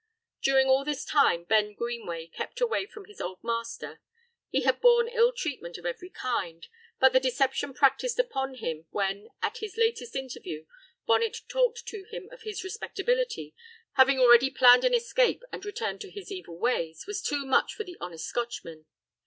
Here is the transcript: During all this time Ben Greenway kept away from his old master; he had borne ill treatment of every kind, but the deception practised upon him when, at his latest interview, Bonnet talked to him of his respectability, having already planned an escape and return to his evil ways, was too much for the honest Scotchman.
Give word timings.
During 0.41 0.65
all 0.67 0.83
this 0.83 1.05
time 1.05 1.43
Ben 1.43 1.73
Greenway 1.75 2.25
kept 2.25 2.59
away 2.59 2.87
from 2.87 3.05
his 3.05 3.21
old 3.21 3.37
master; 3.43 4.01
he 4.49 4.61
had 4.61 4.81
borne 4.81 5.07
ill 5.07 5.31
treatment 5.31 5.77
of 5.77 5.85
every 5.85 6.09
kind, 6.09 6.67
but 6.99 7.13
the 7.13 7.19
deception 7.19 7.71
practised 7.75 8.17
upon 8.19 8.55
him 8.55 8.87
when, 8.89 9.29
at 9.43 9.59
his 9.59 9.77
latest 9.77 10.15
interview, 10.15 10.65
Bonnet 11.05 11.41
talked 11.47 11.85
to 11.85 12.05
him 12.05 12.31
of 12.31 12.41
his 12.41 12.63
respectability, 12.63 13.53
having 13.93 14.17
already 14.19 14.49
planned 14.49 14.83
an 14.85 14.95
escape 14.95 15.43
and 15.51 15.63
return 15.65 15.99
to 15.99 16.09
his 16.09 16.31
evil 16.31 16.57
ways, 16.57 17.05
was 17.05 17.21
too 17.21 17.45
much 17.45 17.75
for 17.75 17.83
the 17.83 17.97
honest 18.01 18.25
Scotchman. 18.25 18.87